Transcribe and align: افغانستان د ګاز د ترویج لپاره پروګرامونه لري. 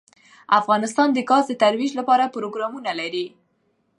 افغانستان 0.59 1.07
د 1.13 1.19
ګاز 1.29 1.43
د 1.49 1.53
ترویج 1.61 1.91
لپاره 1.99 2.31
پروګرامونه 2.35 2.91
لري. 2.99 3.25